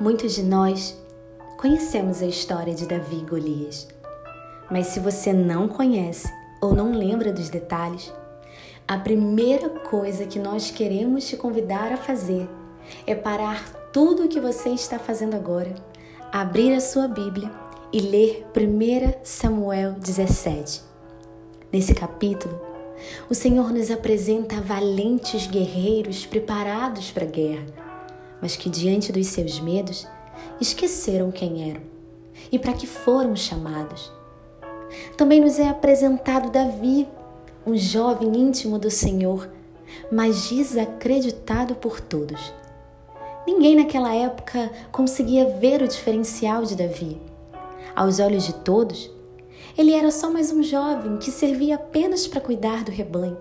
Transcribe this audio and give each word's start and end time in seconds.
Muitos 0.00 0.34
de 0.34 0.42
nós 0.42 1.00
conhecemos 1.56 2.20
a 2.20 2.26
história 2.26 2.74
de 2.74 2.84
Davi 2.84 3.18
e 3.18 3.30
Golias. 3.30 3.86
Mas 4.68 4.88
se 4.88 4.98
você 4.98 5.32
não 5.32 5.68
conhece 5.68 6.28
ou 6.60 6.74
não 6.74 6.98
lembra 6.98 7.32
dos 7.32 7.48
detalhes, 7.48 8.12
a 8.88 8.98
primeira 8.98 9.68
coisa 9.68 10.26
que 10.26 10.40
nós 10.40 10.68
queremos 10.68 11.28
te 11.28 11.36
convidar 11.36 11.92
a 11.92 11.96
fazer 11.96 12.50
é 13.06 13.14
parar 13.14 13.64
tudo 13.92 14.24
o 14.24 14.28
que 14.28 14.40
você 14.40 14.70
está 14.70 14.98
fazendo 14.98 15.36
agora, 15.36 15.72
abrir 16.32 16.74
a 16.74 16.80
sua 16.80 17.06
Bíblia 17.06 17.48
e 17.92 18.00
ler 18.00 18.44
1 18.52 19.20
Samuel 19.22 19.92
17. 19.92 20.82
Nesse 21.72 21.94
capítulo, 21.94 22.60
o 23.30 23.34
Senhor 23.34 23.72
nos 23.72 23.92
apresenta 23.92 24.60
valentes 24.60 25.46
guerreiros 25.46 26.26
preparados 26.26 27.12
para 27.12 27.24
a 27.24 27.30
guerra 27.30 27.83
mas 28.44 28.56
que 28.56 28.68
diante 28.68 29.10
dos 29.10 29.28
seus 29.28 29.58
medos 29.58 30.06
esqueceram 30.60 31.30
quem 31.30 31.70
eram 31.70 31.80
e 32.52 32.58
para 32.58 32.74
que 32.74 32.86
foram 32.86 33.34
chamados. 33.34 34.12
Também 35.16 35.40
nos 35.40 35.58
é 35.58 35.66
apresentado 35.66 36.50
Davi, 36.50 37.08
um 37.66 37.74
jovem 37.74 38.36
íntimo 38.36 38.78
do 38.78 38.90
Senhor, 38.90 39.48
mas 40.12 40.50
desacreditado 40.50 41.74
por 41.74 42.02
todos. 42.02 42.52
Ninguém 43.46 43.76
naquela 43.76 44.14
época 44.14 44.70
conseguia 44.92 45.48
ver 45.58 45.80
o 45.80 45.88
diferencial 45.88 46.64
de 46.64 46.76
Davi. 46.76 47.18
Aos 47.96 48.18
olhos 48.20 48.44
de 48.44 48.52
todos, 48.56 49.10
ele 49.78 49.94
era 49.94 50.10
só 50.10 50.30
mais 50.30 50.52
um 50.52 50.62
jovem 50.62 51.16
que 51.16 51.30
servia 51.30 51.76
apenas 51.76 52.26
para 52.26 52.42
cuidar 52.42 52.84
do 52.84 52.92
rebanho, 52.92 53.38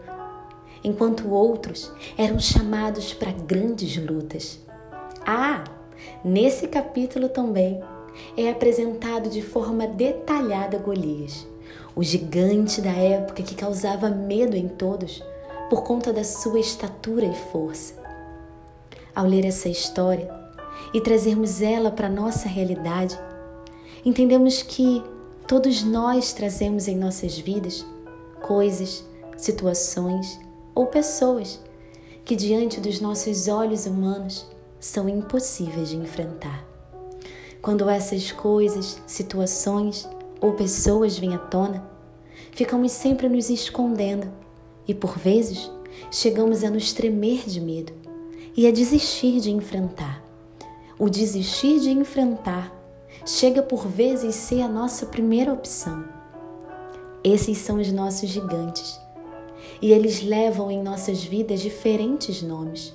enquanto 0.82 1.30
outros 1.30 1.91
eram 2.18 2.40
chamados 2.40 3.13
para 3.13 3.34
grandes 3.34 3.98
lutas. 3.98 4.62
Ah, 5.26 5.63
nesse 6.23 6.68
capítulo 6.68 7.30
também 7.30 7.82
é 8.36 8.50
apresentado 8.50 9.29
de 9.29 9.41
forma 9.41 9.88
detalhada 9.88 10.77
Golias, 10.77 11.48
o 11.96 12.04
gigante 12.04 12.82
da 12.82 12.91
época 12.91 13.41
que 13.41 13.55
causava 13.55 14.10
medo 14.10 14.57
em 14.57 14.68
todos 14.68 15.24
por 15.70 15.84
conta 15.84 16.12
da 16.12 16.26
sua 16.26 16.60
estatura 16.60 17.26
e 17.26 17.34
força. 17.51 17.94
Ao 19.16 19.26
ler 19.26 19.46
essa 19.46 19.70
história 19.70 20.29
e 20.94 20.99
trazermos 20.99 21.62
ela 21.62 21.90
para 21.90 22.10
nossa 22.10 22.49
realidade, 22.49 23.18
entendemos 24.04 24.62
que 24.62 25.01
todos 25.48 25.84
nós 25.84 26.34
trazemos 26.34 26.90
em 26.90 26.98
nossas 26.98 27.38
vidas 27.38 27.85
coisas, 28.41 29.05
situações 29.38 30.38
ou 30.76 30.88
pessoas 30.88 31.62
que, 32.26 32.35
diante 32.35 32.82
dos 32.82 32.99
nossos 32.99 33.48
olhos 33.48 33.85
humanos, 33.85 34.52
são 34.84 35.07
impossíveis 35.07 35.87
de 35.87 35.95
enfrentar. 35.95 36.62
Quando 37.62 37.89
essas 37.89 38.34
coisas, 38.34 39.01
situações 39.07 40.09
ou 40.41 40.51
pessoas 40.55 41.17
vêm 41.17 41.34
à 41.34 41.37
tona, 41.37 41.89
ficamos 42.51 42.91
sempre 42.91 43.29
nos 43.29 43.49
escondendo 43.49 44.29
e, 44.85 44.93
por 44.93 45.17
vezes, 45.17 45.71
chegamos 46.11 46.65
a 46.65 46.70
nos 46.70 46.91
tremer 46.91 47.45
de 47.45 47.61
medo 47.61 47.93
e 48.57 48.67
a 48.67 48.71
desistir 48.71 49.39
de 49.39 49.51
enfrentar. 49.51 50.21
O 50.99 51.09
desistir 51.09 51.79
de 51.79 51.89
enfrentar 51.89 52.70
chega 53.26 53.63
por 53.63 53.87
vezes 53.87 54.35
ser 54.35 54.63
a 54.63 54.67
nossa 54.67 55.05
primeira 55.05 55.54
opção. 55.54 56.04
Esses 57.23 57.57
são 57.59 57.79
os 57.79 57.89
nossos 57.89 58.29
gigantes 58.29 58.99
e 59.81 59.93
eles 59.93 60.21
levam 60.21 60.70
em 60.70 60.84
nossas 60.84 61.23
vidas 61.23 61.61
diferentes 61.61 62.41
nomes 62.41 62.93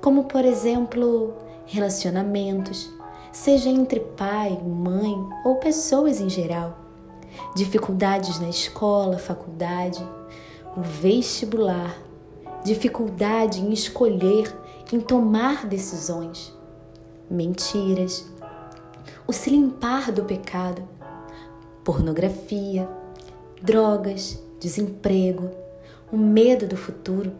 como 0.00 0.24
por 0.24 0.44
exemplo 0.44 1.34
relacionamentos, 1.66 2.90
seja 3.32 3.68
entre 3.68 4.00
pai, 4.00 4.58
mãe 4.62 5.14
ou 5.44 5.56
pessoas 5.56 6.20
em 6.20 6.28
geral, 6.28 6.78
dificuldades 7.54 8.38
na 8.38 8.48
escola, 8.48 9.18
faculdade, 9.18 10.06
o 10.76 10.80
vestibular, 10.80 11.96
dificuldade 12.64 13.60
em 13.60 13.72
escolher, 13.72 14.54
em 14.92 15.00
tomar 15.00 15.66
decisões, 15.66 16.52
mentiras, 17.30 18.30
o 19.26 19.32
se 19.32 19.50
limpar 19.50 20.12
do 20.12 20.24
pecado, 20.24 20.82
pornografia, 21.82 22.88
drogas, 23.62 24.38
desemprego, 24.60 25.50
o 26.12 26.16
medo 26.16 26.66
do 26.66 26.76
futuro 26.76 27.32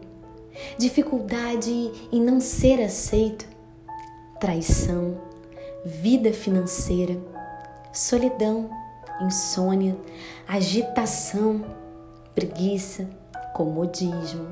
dificuldade 0.77 1.91
em 2.11 2.21
não 2.21 2.39
ser 2.39 2.81
aceito, 2.81 3.45
traição, 4.39 5.17
vida 5.85 6.31
financeira, 6.33 7.17
solidão, 7.91 8.69
insônia, 9.21 9.95
agitação, 10.47 11.63
preguiça, 12.33 13.09
comodismo, 13.53 14.47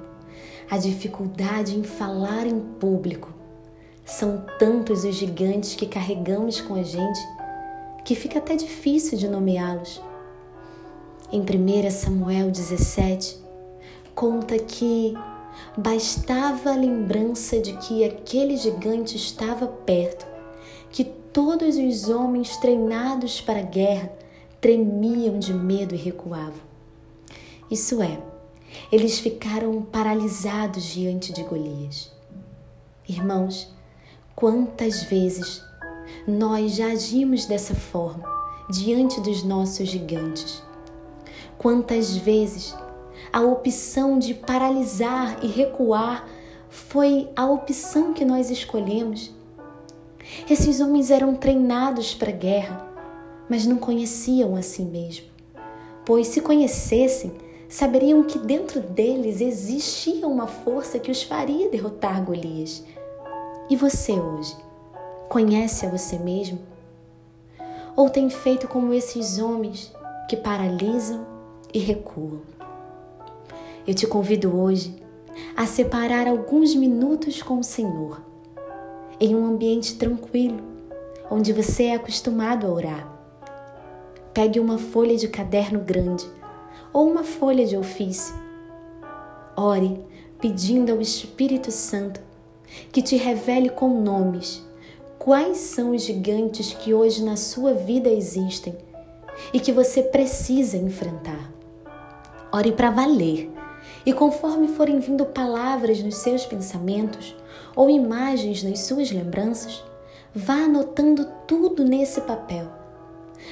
a 0.69 0.77
dificuldade 0.77 1.77
em 1.77 1.83
falar 1.83 2.45
em 2.45 2.59
público. 2.59 3.33
São 4.05 4.45
tantos 4.57 5.03
os 5.03 5.15
gigantes 5.15 5.75
que 5.75 5.85
carregamos 5.85 6.59
com 6.61 6.75
a 6.75 6.83
gente 6.83 7.19
que 8.03 8.15
fica 8.15 8.39
até 8.39 8.55
difícil 8.55 9.17
de 9.17 9.27
nomeá-los. 9.27 10.01
Em 11.31 11.41
1 11.41 11.91
Samuel 11.91 12.51
17, 12.51 13.37
conta 14.13 14.57
que 14.59 15.13
Bastava 15.77 16.71
a 16.71 16.75
lembrança 16.75 17.59
de 17.59 17.73
que 17.77 18.03
aquele 18.03 18.57
gigante 18.57 19.15
estava 19.15 19.67
perto, 19.67 20.25
que 20.89 21.03
todos 21.03 21.77
os 21.77 22.09
homens 22.09 22.57
treinados 22.57 23.39
para 23.39 23.59
a 23.59 23.63
guerra 23.63 24.11
tremiam 24.59 25.39
de 25.39 25.53
medo 25.53 25.95
e 25.95 25.97
recuavam. 25.97 26.71
Isso 27.69 28.01
é, 28.01 28.21
eles 28.91 29.19
ficaram 29.19 29.81
paralisados 29.81 30.83
diante 30.83 31.31
de 31.31 31.43
Golias. 31.43 32.11
Irmãos, 33.07 33.73
quantas 34.35 35.03
vezes 35.03 35.63
nós 36.27 36.75
já 36.75 36.87
agimos 36.87 37.45
dessa 37.45 37.73
forma 37.73 38.23
diante 38.69 39.19
dos 39.21 39.43
nossos 39.43 39.87
gigantes? 39.87 40.61
Quantas 41.57 42.15
vezes 42.15 42.75
a 43.31 43.41
opção 43.41 44.19
de 44.19 44.33
paralisar 44.33 45.39
e 45.41 45.47
recuar 45.47 46.27
foi 46.69 47.29
a 47.35 47.45
opção 47.45 48.13
que 48.13 48.25
nós 48.25 48.49
escolhemos. 48.49 49.31
Esses 50.49 50.79
homens 50.79 51.11
eram 51.11 51.35
treinados 51.35 52.13
para 52.13 52.29
a 52.29 52.35
guerra, 52.35 52.87
mas 53.49 53.65
não 53.65 53.77
conheciam 53.77 54.55
a 54.55 54.61
si 54.61 54.81
mesmo. 54.83 55.27
Pois, 56.05 56.27
se 56.27 56.41
conhecessem, 56.41 57.33
saberiam 57.69 58.23
que 58.23 58.37
dentro 58.39 58.81
deles 58.81 59.39
existia 59.39 60.27
uma 60.27 60.47
força 60.47 60.99
que 60.99 61.11
os 61.11 61.23
faria 61.23 61.69
derrotar 61.69 62.23
Golias. 62.23 62.83
E 63.69 63.75
você 63.75 64.13
hoje? 64.13 64.55
Conhece 65.29 65.85
a 65.85 65.89
você 65.89 66.17
mesmo? 66.17 66.59
Ou 67.95 68.09
tem 68.09 68.29
feito 68.29 68.67
como 68.67 68.93
esses 68.93 69.39
homens 69.39 69.93
que 70.27 70.35
paralisam 70.35 71.25
e 71.73 71.79
recuam? 71.79 72.41
Eu 73.85 73.95
te 73.95 74.05
convido 74.05 74.55
hoje 74.55 74.95
a 75.55 75.65
separar 75.65 76.27
alguns 76.27 76.75
minutos 76.75 77.41
com 77.41 77.59
o 77.59 77.63
Senhor, 77.63 78.21
em 79.19 79.35
um 79.35 79.45
ambiente 79.45 79.95
tranquilo, 79.95 80.61
onde 81.29 81.51
você 81.51 81.85
é 81.85 81.95
acostumado 81.95 82.67
a 82.67 82.69
orar. 82.69 83.21
Pegue 84.33 84.59
uma 84.59 84.77
folha 84.77 85.15
de 85.15 85.27
caderno 85.27 85.79
grande 85.79 86.25
ou 86.93 87.09
uma 87.09 87.23
folha 87.23 87.65
de 87.65 87.75
ofício. 87.75 88.35
Ore 89.57 89.99
pedindo 90.39 90.91
ao 90.91 91.01
Espírito 91.01 91.71
Santo 91.71 92.21
que 92.91 93.01
te 93.01 93.15
revele 93.15 93.69
com 93.69 94.01
nomes 94.01 94.63
quais 95.17 95.57
são 95.57 95.91
os 95.91 96.03
gigantes 96.03 96.73
que 96.73 96.93
hoje 96.93 97.23
na 97.23 97.35
sua 97.35 97.73
vida 97.73 98.09
existem 98.09 98.75
e 99.53 99.59
que 99.59 99.71
você 99.71 100.03
precisa 100.03 100.77
enfrentar. 100.77 101.51
Ore 102.51 102.71
para 102.71 102.89
valer 102.89 103.50
e 104.05 104.13
conforme 104.13 104.67
forem 104.67 104.99
vindo 104.99 105.25
palavras 105.25 106.01
nos 106.01 106.17
seus 106.17 106.45
pensamentos 106.45 107.35
ou 107.75 107.89
imagens 107.89 108.63
nas 108.63 108.79
suas 108.79 109.11
lembranças, 109.11 109.83
vá 110.33 110.65
anotando 110.65 111.27
tudo 111.47 111.83
nesse 111.83 112.21
papel. 112.21 112.67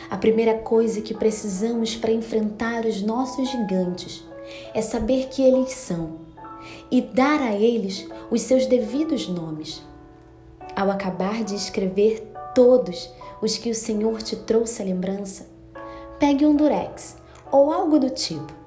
A 0.09 0.17
primeira 0.17 0.57
coisa 0.57 1.01
que 1.01 1.13
precisamos 1.13 1.95
para 1.95 2.11
enfrentar 2.11 2.85
os 2.85 3.01
nossos 3.01 3.49
gigantes 3.49 4.23
é 4.73 4.81
saber 4.81 5.27
que 5.27 5.41
eles 5.41 5.71
são 5.71 6.17
e 6.91 7.01
dar 7.01 7.41
a 7.41 7.53
eles 7.53 8.07
os 8.29 8.41
seus 8.41 8.65
devidos 8.65 9.27
nomes. 9.27 9.83
Ao 10.75 10.89
acabar 10.89 11.43
de 11.43 11.55
escrever 11.55 12.31
todos 12.53 13.09
os 13.41 13.57
que 13.57 13.69
o 13.69 13.75
Senhor 13.75 14.21
te 14.21 14.35
trouxe 14.35 14.81
à 14.81 14.85
lembrança, 14.85 15.47
pegue 16.19 16.45
um 16.45 16.55
durex 16.55 17.17
ou 17.51 17.71
algo 17.71 17.99
do 17.99 18.09
tipo 18.09 18.58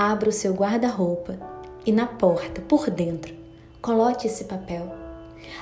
abra 0.00 0.28
o 0.28 0.32
seu 0.32 0.54
guarda-roupa 0.54 1.36
e 1.84 1.90
na 1.90 2.06
porta, 2.06 2.60
por 2.60 2.88
dentro, 2.88 3.34
coloque 3.82 4.28
esse 4.28 4.44
papel 4.44 4.88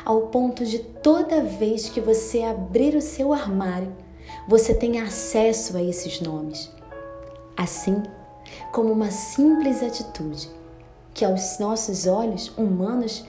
ao 0.05 0.29
ponto 0.29 0.63
de 0.67 0.79
toda 0.79 1.43
vez 1.43 1.89
que 1.89 2.03
você 2.03 2.43
abrir 2.43 2.95
o 2.95 3.01
seu 3.01 3.33
armário, 3.33 3.91
você 4.47 4.75
tenha 4.75 5.05
acesso 5.05 5.75
a 5.75 5.83
esses 5.83 6.21
nomes. 6.21 6.71
Assim 7.57 8.03
como 8.73 8.93
uma 8.93 9.11
simples 9.11 9.83
atitude 9.83 10.51
que 11.15 11.25
aos 11.25 11.59
nossos 11.59 12.07
olhos 12.07 12.53
humanos 12.59 13.25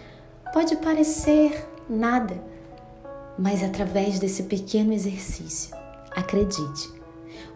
pode 0.51 0.75
parecer 0.75 1.69
nada, 1.89 2.35
mas 3.39 3.63
através 3.63 4.19
desse 4.19 4.43
pequeno 4.43 4.91
exercício, 4.91 5.73
acredite, 6.11 6.96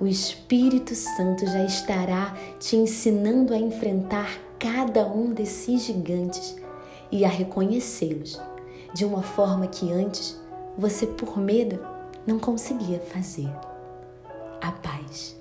o 0.01 0.07
Espírito 0.07 0.95
Santo 0.95 1.45
já 1.45 1.63
estará 1.63 2.35
te 2.59 2.75
ensinando 2.75 3.53
a 3.53 3.57
enfrentar 3.57 4.35
cada 4.57 5.05
um 5.05 5.31
desses 5.31 5.83
gigantes 5.83 6.57
e 7.11 7.23
a 7.23 7.29
reconhecê-los 7.29 8.41
de 8.95 9.05
uma 9.05 9.21
forma 9.21 9.67
que 9.67 9.91
antes 9.91 10.41
você, 10.75 11.05
por 11.05 11.37
medo, 11.37 11.79
não 12.25 12.39
conseguia 12.39 12.99
fazer. 12.99 13.49
A 14.59 14.71
paz. 14.71 15.39